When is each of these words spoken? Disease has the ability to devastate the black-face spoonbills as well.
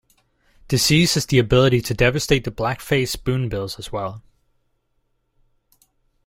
Disease 0.67 1.13
has 1.13 1.27
the 1.27 1.37
ability 1.37 1.79
to 1.81 1.93
devastate 1.93 2.43
the 2.43 2.49
black-face 2.49 3.11
spoonbills 3.11 3.77
as 3.77 3.91
well. 3.91 4.23